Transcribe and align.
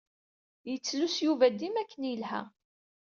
Yettlus 0.69 1.15
Yuba 1.25 1.47
dima 1.59 1.79
akken 1.81 2.03
yelha. 2.11 2.41